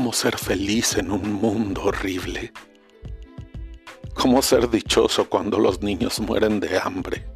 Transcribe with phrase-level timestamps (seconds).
[0.00, 2.54] cómo ser feliz en un mundo horrible.
[4.14, 7.28] Cómo ser dichoso cuando los niños mueren de hambre.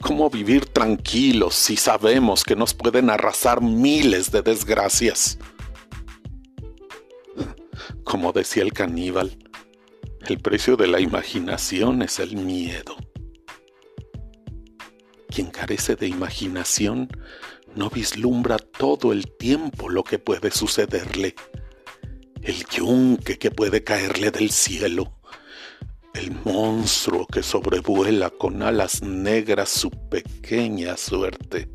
[0.00, 5.38] Cómo vivir tranquilos si sabemos que nos pueden arrasar miles de desgracias.
[8.02, 9.36] Como decía el caníbal,
[10.26, 12.96] el precio de la imaginación es el miedo.
[15.28, 17.10] Quien carece de imaginación
[17.74, 21.34] no vislumbra todo el tiempo lo que puede sucederle,
[22.42, 25.20] el yunque que puede caerle del cielo,
[26.14, 31.68] el monstruo que sobrevuela con alas negras su pequeña suerte.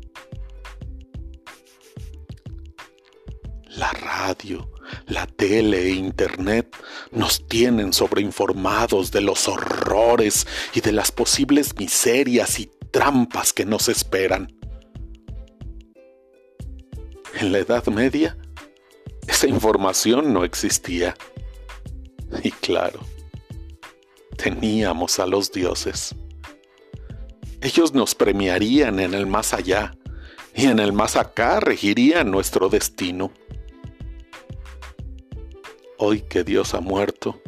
[3.68, 4.70] La radio,
[5.06, 6.74] la tele e internet
[7.10, 13.88] nos tienen sobreinformados de los horrores y de las posibles miserias y trampas que nos
[13.88, 14.55] esperan.
[17.38, 18.34] En la Edad Media,
[19.28, 21.14] esa información no existía.
[22.42, 23.00] Y claro,
[24.38, 26.14] teníamos a los dioses.
[27.60, 29.92] Ellos nos premiarían en el más allá
[30.54, 33.30] y en el más acá regirían nuestro destino.
[35.98, 37.42] Hoy que Dios ha muerto,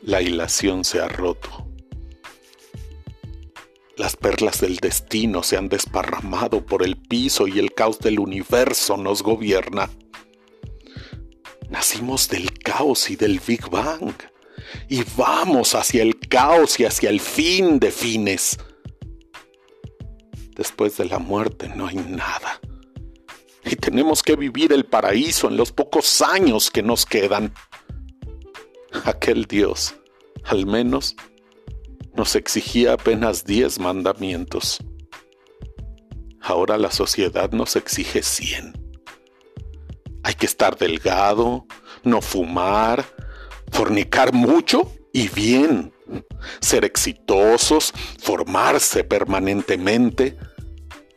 [0.00, 1.69] la hilación se ha roto.
[4.00, 8.96] Las perlas del destino se han desparramado por el piso y el caos del universo
[8.96, 9.90] nos gobierna.
[11.68, 14.14] Nacimos del caos y del Big Bang
[14.88, 18.56] y vamos hacia el caos y hacia el fin de fines.
[20.56, 22.58] Después de la muerte no hay nada.
[23.66, 27.52] Y tenemos que vivir el paraíso en los pocos años que nos quedan.
[29.04, 29.94] Aquel Dios,
[30.44, 31.16] al menos,
[32.14, 34.78] nos exigía apenas diez mandamientos.
[36.40, 38.72] Ahora la sociedad nos exige cien.
[40.22, 41.66] Hay que estar delgado,
[42.02, 43.04] no fumar,
[43.70, 45.92] fornicar mucho y bien,
[46.60, 50.36] ser exitosos, formarse permanentemente,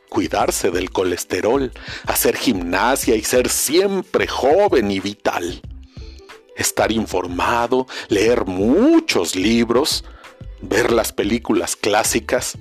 [0.09, 1.71] cuidarse del colesterol,
[2.05, 5.61] hacer gimnasia y ser siempre joven y vital.
[6.55, 10.05] Estar informado, leer muchos libros,
[10.63, 12.57] ver las películas clásicas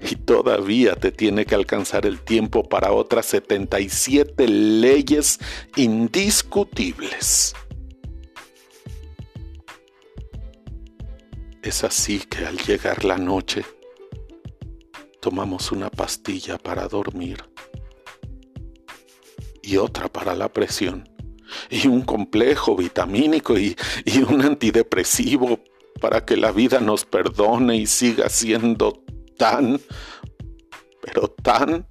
[0.00, 5.38] y todavía te tiene que alcanzar el tiempo para otras 77 leyes
[5.76, 7.54] indiscutibles.
[11.62, 13.64] Es así que al llegar la noche,
[15.20, 17.44] tomamos una pastilla para dormir
[19.62, 21.08] y otra para la presión
[21.70, 25.60] y un complejo vitamínico y, y un antidepresivo
[26.02, 29.04] para que la vida nos perdone y siga siendo
[29.38, 29.80] tan,
[31.00, 31.86] pero tan,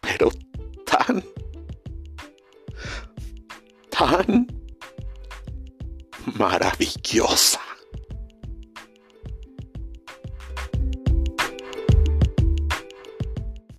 [0.00, 0.30] pero
[0.86, 1.24] tan,
[3.90, 4.46] tan
[6.38, 7.60] maravillosa.